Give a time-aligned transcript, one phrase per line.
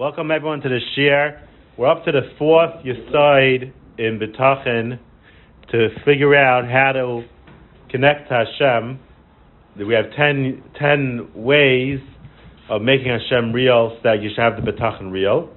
[0.00, 1.46] Welcome everyone to the Shir.
[1.76, 4.98] We're up to the fourth Yisoid in B'tachin
[5.72, 7.28] to figure out how to
[7.90, 8.98] connect to Hashem.
[9.76, 11.98] We have ten, 10 ways
[12.70, 15.50] of making Hashem real so that you should have the B'tachin real.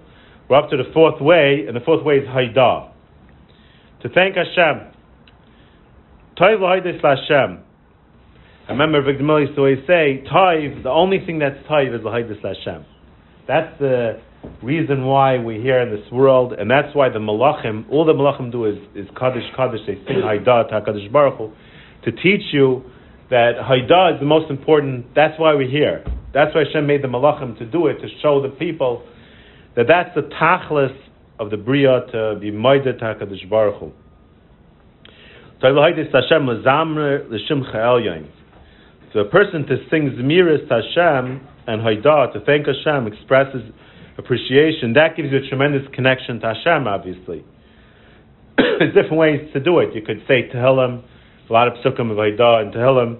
[0.50, 2.92] We're up to the fourth way, and the fourth way is Haidah.
[4.02, 4.92] To thank Hashem.
[6.38, 7.64] Toiv Haidis Hashem.
[8.68, 12.02] I remember Victor Miller used to always say, Toiv, the only thing that's Toiv is
[12.02, 12.84] Haidis Hashem.
[13.48, 14.22] That's the
[14.62, 18.52] reason why we're here in this world, and that's why the Malachim, all the Malachim
[18.52, 21.52] do is, is Kaddish Kaddish, they sing Haidah HaKadosh Baruch Hu,
[22.06, 22.84] to teach you
[23.30, 26.04] that Haidah is the most important, that's why we're here.
[26.34, 29.04] That's why Hashem made the Malachim to do it, to show the people
[29.76, 30.96] that that's the Tachlis
[31.40, 33.92] of the Bria to be Maidah HaKadosh Baruch Hu.
[35.62, 35.70] So
[39.20, 43.62] a person to sing Zmiris Hashem and Haidah, to thank Hashem, expresses
[44.18, 47.46] appreciation, that gives you a tremendous connection to Hashem, obviously.
[48.58, 49.96] There's different ways to do it.
[49.96, 51.04] You could say Tehillim,
[51.50, 53.20] a lot of psukim of Haidah and Tehillim,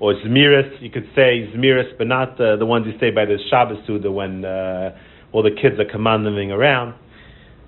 [0.00, 3.38] or Zmiris, you could say Zmiris, but not the, the ones you say by the
[3.48, 4.96] Shabbos Suda when uh,
[5.32, 6.94] all the kids are commanding around.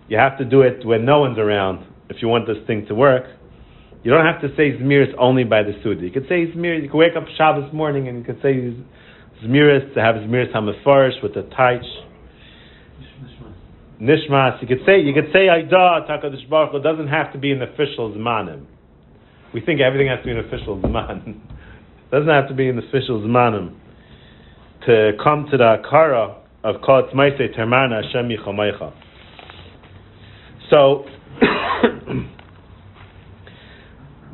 [0.08, 2.94] You have to do it when no one's around if you want this thing to
[2.94, 3.24] work.
[4.02, 6.02] You don't have to say Zmiris only by the Suda.
[6.02, 8.74] You could say Zmiris, you could wake up Shabbos morning and you could say
[9.44, 11.84] Zmiris, to have Zmiris HaMefarish with the Taich.
[14.00, 14.60] Nishmas.
[14.60, 17.62] You could say you could say Aida Takadosh Baruch Hu doesn't have to be an
[17.62, 18.66] official zmanim.
[19.54, 21.40] We think everything has to be an official zman.
[22.10, 23.74] doesn't have to be an official zmanim
[24.86, 28.92] to come to the akara of Kol Tzmaise Termana Hashem Yichomaycha.
[30.70, 31.04] So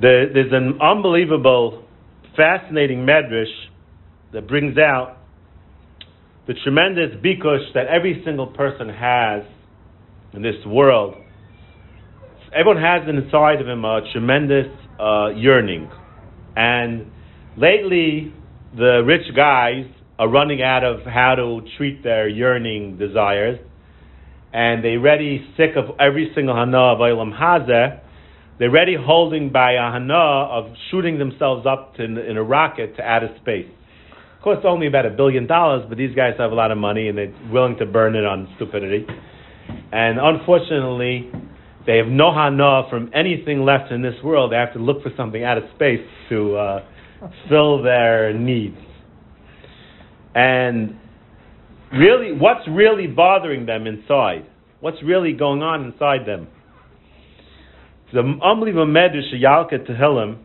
[0.01, 1.85] there, there's an unbelievable,
[2.37, 3.47] fascinating medrash
[4.33, 5.19] that brings out
[6.47, 9.43] the tremendous bikush that every single person has
[10.33, 11.15] in this world.
[12.55, 14.67] Everyone has inside of him a tremendous
[14.99, 15.91] uh, yearning.
[16.57, 17.07] And
[17.57, 18.33] lately,
[18.77, 19.85] the rich guys
[20.19, 23.59] are running out of how to treat their yearning desires.
[24.53, 28.01] And they're ready sick of every single hana of Olam Hazeh.
[28.59, 33.03] They're ready holding by a hana of shooting themselves up to, in a rocket to
[33.03, 33.69] outer space
[34.43, 37.17] costs only about a billion dollars, but these guys have a lot of money and
[37.17, 39.07] they're willing to burn it on stupidity.
[39.93, 41.31] And unfortunately,
[41.87, 44.53] they have no hana from anything left in this world.
[44.53, 46.85] They have to look for something out of space to uh,
[47.49, 48.77] fill their needs.
[50.35, 50.97] And
[51.93, 54.47] really, what's really bothering them inside?
[54.81, 56.49] What's really going on inside them?
[58.13, 60.39] The unbelievable medrash Yalkut Tehillim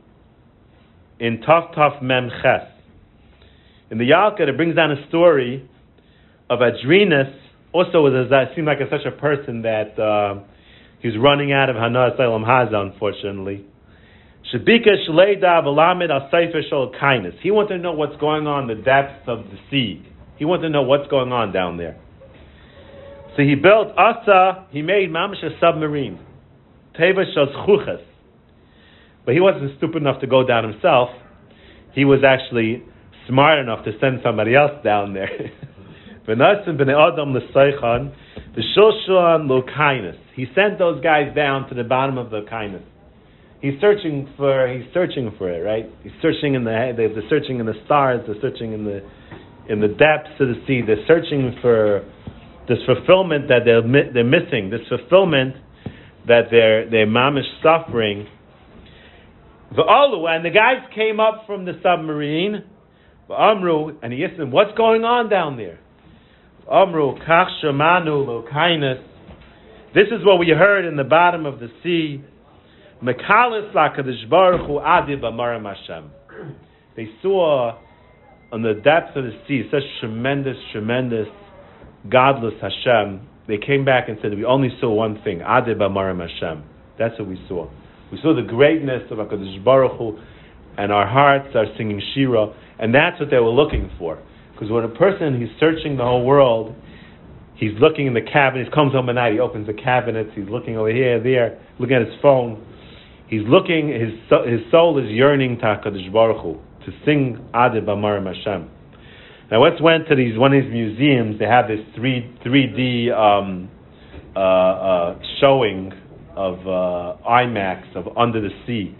[1.20, 2.77] in Taf Taf Mem Ches
[3.90, 5.68] in the Yalkut, it brings down a story
[6.50, 7.34] of Adrenus,
[7.74, 10.42] also was a, seemed like a, such a person that uh,
[11.20, 13.66] running out of Hana Salem Haza, unfortunately.
[14.54, 17.36] Shabika Shleida Balamid Al kindness.
[17.42, 20.06] He wanted to know what's going on in the depths of the sea.
[20.38, 22.00] He wanted to know what's going on down there.
[23.36, 26.20] So he built Asa, he made Mamish a submarine.
[27.00, 28.02] Teva Shos
[29.26, 31.10] But he wasn't stupid enough to go down himself.
[31.94, 32.84] He was actually
[33.28, 35.30] smart enough to send somebody else down there.
[40.36, 42.84] He sent those guys down to the bottom of the kindness.
[43.62, 45.86] He's searching for he's searching for it, right?
[46.04, 49.02] He's searching in the they're searching in the stars, they're searching in the
[49.70, 50.82] in the depths of the sea.
[50.86, 52.06] They're searching for
[52.68, 54.70] this fulfillment that they're they're missing.
[54.70, 55.56] This fulfillment
[56.28, 58.28] that they're they're mamish suffering.
[59.76, 62.64] The and the guys came up from the submarine
[63.30, 65.80] Amru, and he asked them, what's going on down there?
[66.72, 69.04] Amru, kach shamanu.
[69.94, 72.24] This is what we heard in the bottom of the sea.
[73.04, 76.12] Mekalis lakadish baruch adib Hashem.
[76.96, 77.78] They saw
[78.52, 81.28] on the depths of the sea such tremendous, tremendous,
[82.10, 83.28] godless Hashem.
[83.48, 86.64] They came back and said, we only saw one thing, adib amaram Hashem.
[86.98, 87.70] That's what we saw.
[88.12, 90.18] We saw the greatness of HaKadosh Baruch Hu,
[90.78, 92.54] and our hearts are singing Shira.
[92.80, 94.22] And that's what they were looking for.
[94.54, 96.76] Because when a person he's searching the whole world,
[97.56, 100.50] he's looking in the cabinet, he comes home at night, he opens the cabinets, he's
[100.50, 102.64] looking over here, there, looking at his phone.
[103.28, 104.14] He's looking, his,
[104.48, 106.54] his soul is yearning to HaKadosh Baruch Hu,
[106.86, 108.70] to sing Adib Amarim Hashem.
[109.50, 111.40] Now, once went to these one of these museums.
[111.40, 113.70] They have this three three D um,
[114.36, 115.94] uh, uh, showing
[116.36, 118.94] of uh, IMAX of Under the Sea,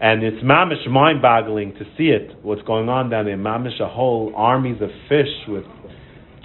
[0.00, 3.36] and it's mamish mind-boggling to see it, what's going on down there.
[3.36, 5.64] Mamish, a whole armies of fish with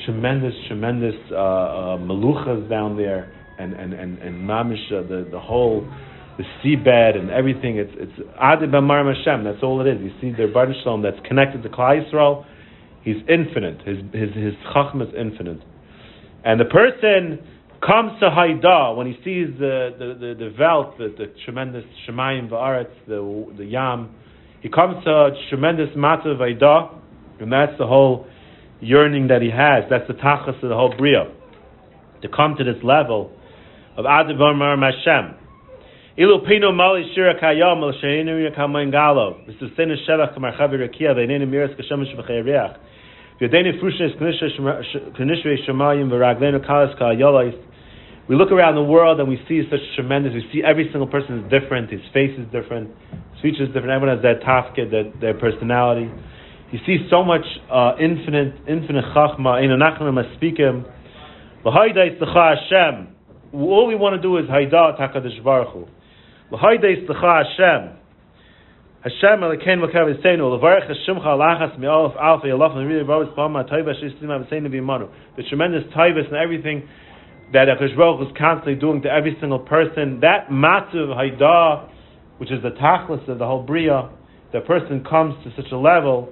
[0.06, 5.40] tremendous, tremendous uh, uh, meluchas down there, and and and and mamish uh, the the
[5.40, 5.88] whole
[6.38, 7.78] the seabed and everything.
[7.78, 9.46] It's it's Adi B'Mar Hashem.
[9.46, 10.02] That's all it is.
[10.02, 12.46] You see the Baruch Shalom that's connected to Klal Yisrael.
[13.04, 13.82] He's infinite.
[13.88, 15.62] His his his chacham is infinite,
[16.44, 17.40] and the person
[17.86, 22.50] comes to Haida when he sees the the the, the Welt, the, the tremendous Shemayim
[22.50, 24.10] Va'aretz, the the Yam.
[24.62, 26.90] He comes to a tremendous Matav Haida,
[27.40, 28.28] and that's the whole
[28.82, 29.84] yearning that he has.
[29.90, 31.32] That's the tachas of the whole bria.
[32.22, 33.32] To come to this level
[33.98, 35.36] of Adibamar Mashem.
[36.18, 39.46] Ilu pino mali shira kayom el sheinu yakamoin galo.
[39.48, 42.78] V'susenu shevach kamar chavi rakia v'einenu miras kashemesh v'chayriach.
[43.40, 47.56] V'yadenu frushes kanishre shemayim v'raglenu kalas kayolos.
[48.28, 50.34] We look around the world and we see such tremendous.
[50.34, 51.92] We see every single person is different.
[51.92, 52.90] His face is different.
[53.34, 53.92] His speech is different.
[53.92, 56.10] Everyone has their tafke, their, their personality.
[56.72, 59.62] You see so much uh, infinite, infinite chachma.
[61.64, 63.08] Tzlacha Hashem.
[63.54, 65.86] All we want to do is hayda takadish baruch hu.
[66.52, 67.98] Tzlacha Hashem.
[69.04, 70.50] Hashem alekein makav yiseinu.
[70.58, 75.10] L'varech hashimcha alachas mi'alaf alfa yalaf and really rabbi spama taiva shishlim aviseinu v'imanu.
[75.38, 76.90] The tremendous taivas and everything
[77.54, 80.20] that Akash Baruch is constantly doing to every single person.
[80.22, 81.90] That matzav hayda,
[82.38, 84.10] which is the tachlis of the whole bria,
[84.52, 86.30] the person comes to such a level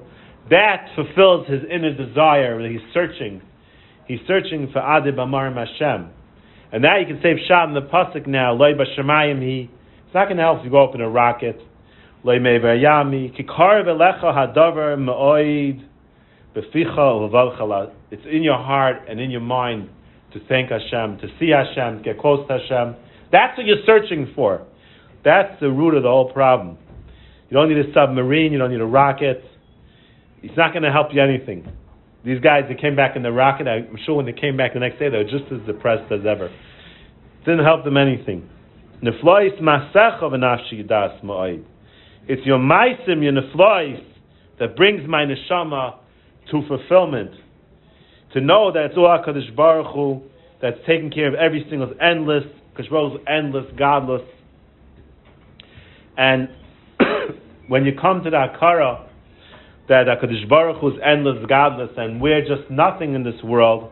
[0.49, 3.41] that fulfills his inner desire that he's searching.
[4.07, 6.09] He's searching for Adib Amar Hashem.
[6.71, 9.69] And that you can save shot in the pasuk now, Loi Bashamayim he
[10.13, 11.59] it's not gonna help if you go up in a rocket.
[12.23, 15.83] Loi Meverayami, Kikar Velecha Hadavar Ma'oid
[16.55, 17.91] Beficha.
[18.11, 19.89] It's in your heart and in your mind
[20.33, 22.95] to thank Hashem, to see Hashem, to get close to Hashem.
[23.31, 24.65] That's what you're searching for.
[25.23, 26.77] That's the root of the whole problem.
[27.49, 29.43] You don't need a submarine, you don't need a rocket.
[30.41, 31.71] It's not going to help you anything.
[32.25, 34.79] These guys that came back in the rocket, I'm sure when they came back the
[34.79, 36.45] next day, they were just as depressed as ever.
[36.45, 38.49] It didn't help them anything.
[39.01, 39.25] It's
[42.45, 44.03] your maisim, your neflois,
[44.59, 45.95] that brings my neshama
[46.51, 47.31] to fulfillment.
[48.33, 50.21] To know that it's all HaKadosh Baruch Hu,
[50.61, 52.43] that's taking care of every single, endless,
[52.79, 52.85] is
[53.27, 54.21] endless, godless.
[56.17, 56.49] And
[57.67, 59.07] when you come to the Akara,
[59.89, 63.91] that HaKadosh Baruch Hu is endless, godless, and we're just nothing in this world,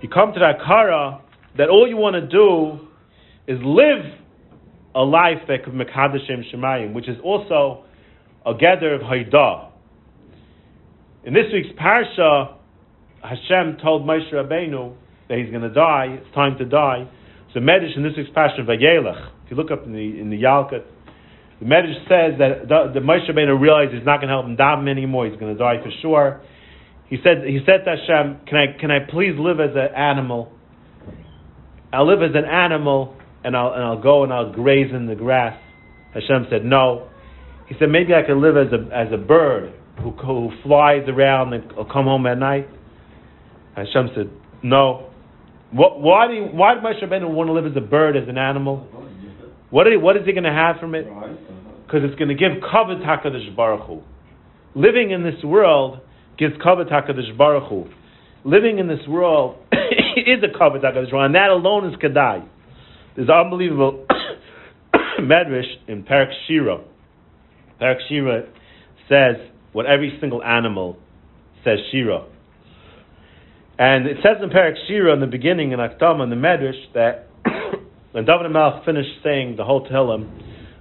[0.00, 1.20] you come to that kara
[1.56, 2.80] that all you want to do
[3.46, 4.04] is live
[4.94, 7.84] a life that could Mekadashem Shemayim, which is also
[8.46, 9.70] a gather of Haidah.
[11.24, 12.54] In this week's parsha,
[13.24, 14.94] Hashem told Moshe Rabbeinu
[15.28, 16.18] that he's going to die.
[16.20, 17.08] It's time to die.
[17.54, 19.30] So Medish in this week's parsha Vayelech.
[19.44, 20.84] If you look up in the in the Yalkut,
[21.60, 24.56] the Medrash says that the, the Moshe Rabbeinu realized he's not going to help him
[24.56, 25.26] daven anymore.
[25.26, 26.42] He's going to die for sure.
[27.08, 30.52] He said, he said to Hashem, "Can I, can I please live as an animal?
[31.92, 35.14] I'll live as an animal, and I'll, and I'll go and I'll graze in the
[35.14, 35.56] grass."
[36.12, 37.08] Hashem said, "No."
[37.68, 39.72] He said, "Maybe I can live as a as a bird
[40.02, 42.68] who, who flies around and will come home at night."
[43.76, 44.30] Hashem said,
[44.62, 45.10] "No."
[45.74, 48.28] What, why do you, why did Moshe Rabbeinu want to live as a bird, as
[48.28, 48.86] an animal?
[49.70, 51.04] What, are, what is he going to have from it?
[51.04, 54.00] Because it's going to give kavod Hakadosh Baruch Hu.
[54.76, 55.98] Living in this world
[56.38, 57.86] gives kavod Hakadosh Baruch Hu.
[58.44, 62.46] Living in this world is a kavod Hakadosh Baruch Hu, and that alone is kedai.
[63.16, 64.06] There's unbelievable
[65.20, 66.78] medrash in Perek Shira.
[67.80, 68.44] Perek Shira
[69.08, 69.36] says
[69.72, 70.98] what every single animal
[71.64, 72.26] says Shira.
[73.78, 77.26] And it says in Perek Shira in the beginning in Aktam in the Medrash that
[78.12, 80.30] when David Melech finished saying the whole Tehillim,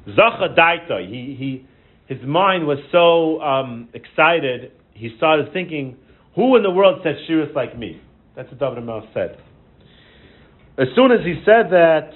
[0.10, 5.98] Zacha Daita, he, he, his mind was so um, excited, he started thinking,
[6.36, 8.00] who in the world said Shiras like me?
[8.36, 9.38] That's what David Melech said.
[10.78, 12.12] As soon as he said that,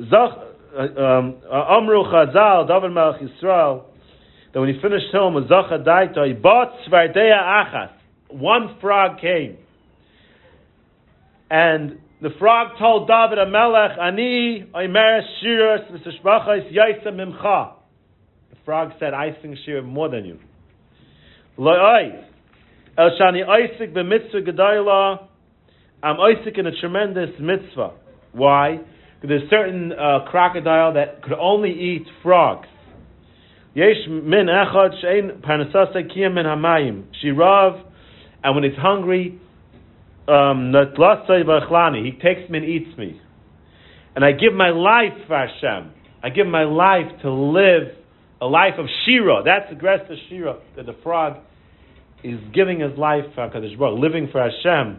[0.00, 3.84] uh, um, Amru Chazal, David Melech Yisrael,
[4.54, 7.90] that when he finished with Zacha Daita, he bought Svardeya Achas.
[8.30, 9.58] One frog came.
[11.50, 17.72] And the frog told David Hamelech, Ani oimer shiras v'sishbachas yaisa mimcha.
[18.50, 20.38] The frog said, I sing shir more than you.
[21.58, 22.24] Lo'oi,
[22.98, 25.26] el shani oisik b'mitzvah gedayla,
[26.02, 27.92] I'm oisik in a tremendous mitzvah.
[28.32, 28.80] Why?
[29.20, 32.68] Because there's certain uh, crocodile that could only eat frogs.
[33.74, 37.04] Yesh min echad shein parnasasa kiyam min hamayim.
[37.22, 37.82] Shirav,
[38.44, 39.40] and when it's hungry,
[40.28, 40.72] um,
[42.04, 43.20] he takes me and eats me.
[44.14, 45.92] And I give my life for Hashem.
[46.22, 47.96] I give my life to live
[48.40, 49.42] a life of Shira.
[49.44, 51.38] That's the of Shira, that the frog
[52.22, 54.98] is giving his life for HaKadosh Baruch, living for Hashem.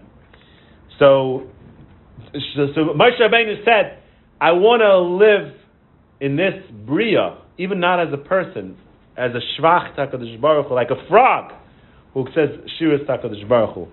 [0.97, 1.47] So,
[2.33, 3.99] so, Moshe Rabbeinu said,
[4.41, 5.53] I want to live
[6.21, 6.53] in this
[6.85, 8.77] bria, even not as a person,
[9.17, 11.53] as a shvach takadosh baruch like a frog
[12.13, 13.89] who says shiras takadosh baruch.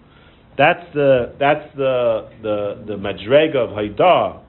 [0.57, 4.41] That's the that's the the the madrega of Haidah.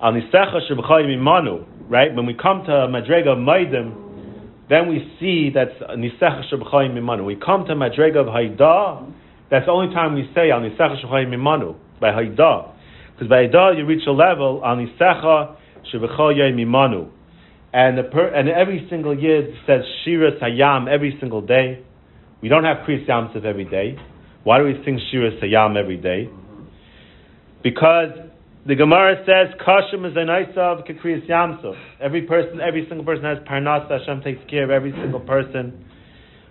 [0.00, 2.14] Al imanu, right?
[2.14, 7.24] When we come to madrega of Maidim, then we see that's nisecha shebchayim imanu.
[7.24, 9.12] We come to madrega of Haidah.
[9.50, 12.72] That's the only time we say al nisecha shebchayim imanu by Haidah,
[13.12, 15.56] because by Haidah you reach a level al nisecha
[15.92, 17.10] shebchayim imanu.
[17.74, 21.82] And, per, and every single year it says Shiras Hayam every single day.
[22.42, 23.96] We don't have Kriyas Yamsuf every day.
[24.44, 26.28] Why do we sing Shira Sayam every day?
[27.62, 28.10] Because
[28.66, 31.76] the Gemara says, Kashim is a of Kikriyas Yamsuf.
[32.00, 35.84] Every person, every single person has Parnas, Hashem takes care of every single person.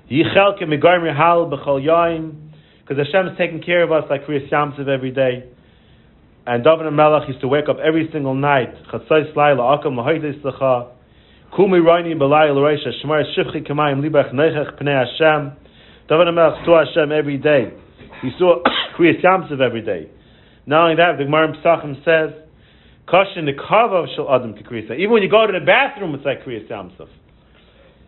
[0.09, 4.87] Yichelke Megarm Hal B'chol Yaim, because Hashem is taking care of us like Kriyas Yamsuf
[4.87, 5.49] every day.
[6.47, 8.73] And David Melech used to wake up every single night.
[8.91, 10.91] Chatzais Laila Akam Lahoides Lecha.
[11.55, 15.57] Kumi Raini B'layil Reisha Shemar Shivchi Kamayim Libach Neichach Pnei Hashem.
[16.11, 17.71] David Melech saw Hashem every day.
[18.21, 18.61] He saw
[18.99, 20.09] Kriyas Yamsuf every day.
[20.65, 22.35] Not only that, the Gemara Pesachim says,
[23.07, 24.91] Kashin the kava shel adam kikriyas.
[24.91, 27.07] Even when you go to the bathroom, it's like Kriyas Yamsuf.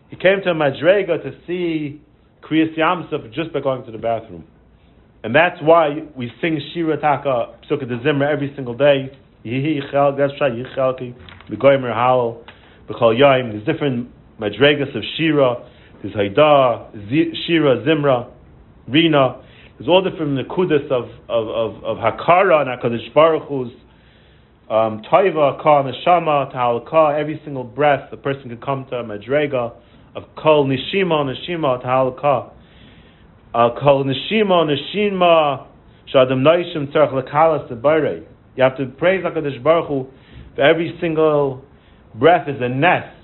[0.09, 2.01] He came to Madrega to see
[2.41, 4.43] Kriyas Yamsuf just by going to the bathroom.
[5.23, 9.17] And that's why we sing Shira Taka Psukkah de Zimra every single day.
[9.45, 11.15] Yihi Yichel, that's Yichelki,
[11.49, 12.43] Begoymer Howell,
[12.89, 13.53] Bechol Yaim.
[13.53, 14.09] There's different
[14.41, 15.69] Madregas of Shira.
[16.03, 16.91] There's Haida,
[17.47, 18.29] Shira, Zimra,
[18.89, 19.41] Rina.
[19.79, 23.71] There's all different nekudas of, of, of, of Hakara and HaKadosh Baruch Hu's
[24.69, 29.73] um, Taiva, Ka, Neshama, Tahalaka, every single breath, the person can come to a Madrega
[30.13, 32.51] of Kol Nishima, Nishima, Tahalaka.
[33.53, 35.67] Uh, Kol Nishima, Nishima,
[36.13, 38.25] Shadam Naishim, Tzarech Lekalas, Tebare.
[38.57, 40.07] You have to praise HaKadosh Baruch Hu
[40.55, 41.63] for every single
[42.13, 43.22] breath is a nest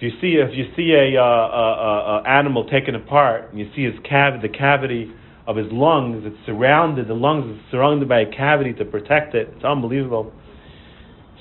[0.00, 3.68] if you see if you see a, uh, a, a, animal taken apart and you
[3.74, 5.10] see his cav- the cavity
[5.44, 7.08] of his lungs, it's surrounded.
[7.08, 9.48] The lungs is surrounded by a cavity to protect it.
[9.56, 10.32] It's unbelievable.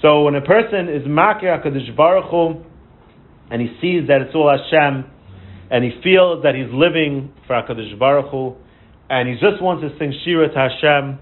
[0.02, 2.64] So when a person is makir Hakadosh Baruch Hu,
[3.52, 5.06] and he sees that it's all Hashem,
[5.70, 8.56] and he feels that he's living for Hakadosh Baruch Hu,
[9.08, 11.20] and he just wants to sing Shira to Hashem,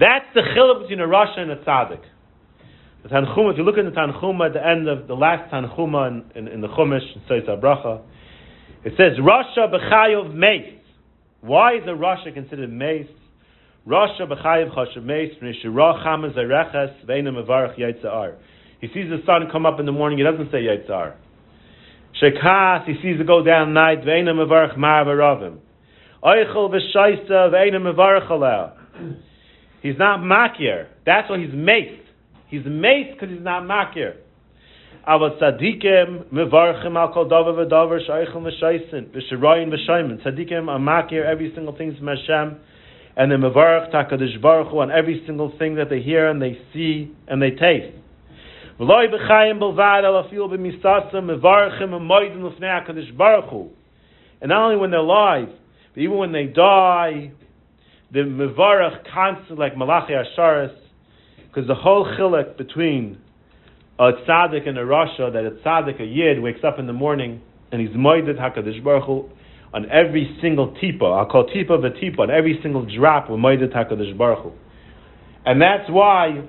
[0.00, 2.00] that's the chiluk between a Rasha and a tzaddik.
[3.04, 6.08] The Tanchuma, if you look in the Tanchuma at the end of the last Tanchuma
[6.08, 8.00] in, in, in the Chumash, in Seis Bracha,
[8.82, 10.72] it says, Rasha b'chayav meis.
[11.42, 13.04] Why is a Rasha considered meis?
[13.86, 18.36] Rasha b'chayav chashav meis, v'nishirah chamaz areches, v'ena mevarach yitzar.
[18.80, 21.12] He sees the sun come up in the morning, he doesn't say yitzar.
[22.22, 25.58] Shekas, he sees it go down night, v'ena mevarach mar v'ravim.
[26.22, 28.72] Oichel v'shaisa, v'ena mevarach aleh.
[29.82, 30.86] He's not makir.
[31.04, 32.00] That's why he's meis.
[32.54, 34.14] He's maced because he's not makir.
[35.08, 40.22] Ava tzadikim mevarchim al kol davar v'davar shaychim v'shaysin v'shirayin v'shaymin.
[40.24, 42.56] Tzadikim are makir every single thing from Hashem,
[43.16, 47.10] and they mevarch takadish baruch on every single thing that they hear and they see
[47.26, 47.92] and they taste.
[48.78, 53.72] V'loy b'chayim b'lvad al afil b'misasim mevarchim amoydim l'fnei HaKadosh Baruch.
[54.40, 55.48] And not only when they're alive,
[55.92, 57.32] but even when they die,
[58.12, 60.76] the mevarach constant like Malachi Asharis,
[61.54, 63.18] because the whole chilek between
[63.98, 67.40] a tzaddik and a rasha, that a tzaddik, a yid, wakes up in the morning
[67.70, 69.28] and he's moided HaKadosh Baruch Hu
[69.72, 74.18] on every single tipa, I'll call tipa v'tipa, on every single drop, we're moided HaKadosh
[74.18, 74.52] Baruch Hu.
[75.46, 76.42] And that's why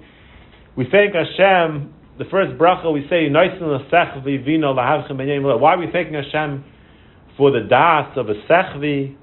[0.75, 3.45] we thank Hashem, the first bracha we say, why
[5.73, 6.63] are we thanking Hashem
[7.37, 9.15] for the das of a sechvi,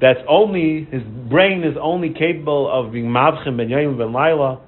[0.00, 4.60] that's only, his brain is only capable of being mavchim ben yom ben laila,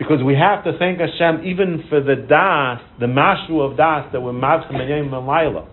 [0.00, 4.20] because we have to thank Hashem even for the das, the mashu of das that
[4.22, 5.68] we're mavchim and laila.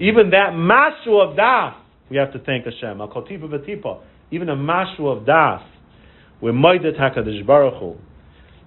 [0.00, 1.76] Even that mashu of das,
[2.10, 3.00] we have to thank Hashem.
[3.00, 4.02] Al kotipa.
[4.32, 5.62] Even a mashu of das,
[6.40, 7.94] we're moedet hakadosh baruch Hu.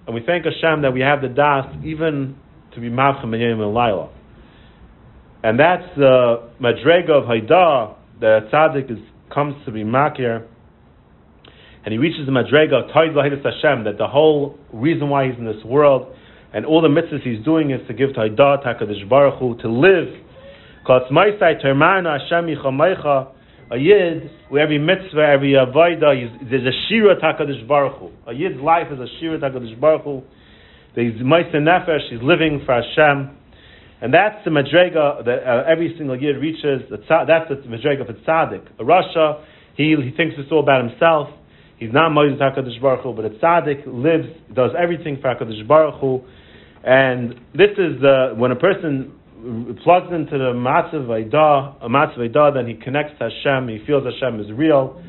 [0.06, 2.34] and we thank Hashem that we have the das even
[2.74, 4.08] to be mavchim and laila.
[5.42, 8.98] And that's the madrega of Haidah that tzaddik is,
[9.30, 10.46] comes to be makir
[11.84, 15.62] and he reaches the Madrega, Toid Hashem, that the whole reason why he's in this
[15.64, 16.14] world
[16.54, 20.08] and all the mitzvahs he's doing is to give Taidah, Takadish Baruch Hu, to live.
[23.70, 28.10] A yid, where every mitzvah, every avodah, there's a shira takadish baruch Hu.
[28.26, 30.22] A yid's life is a shira takadish baruch Hu.
[30.94, 33.36] There's meister nefesh, he's living for Hashem.
[34.02, 36.82] And that's the madrega that uh, every single yid reaches.
[36.90, 38.68] That's the madrega for tzaddik.
[38.78, 39.42] A rasha,
[39.76, 41.30] he, he thinks it's all about himself.
[41.78, 46.00] He's not Moses HaKadosh Baruch Hu, but a tzaddik lives, does everything for HaKadosh Baruch
[46.00, 46.20] Hu.
[46.84, 49.12] And this is the, when a person
[49.82, 55.02] plugs into the Matzav Vaidah, then he connects to Hashem, he feels Hashem is real.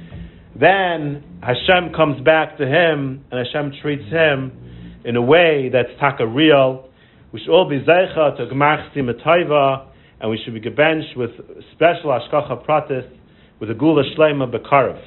[0.60, 6.26] Then Hashem comes back to him, and Hashem treats him in a way that's taka
[6.26, 6.90] real.
[7.32, 9.88] We should all be zeicha to gmach simatayva,
[10.22, 11.32] and we should be gebenched with
[11.74, 13.08] special ashkacha pratis
[13.60, 15.02] with a gula shlema bekarif.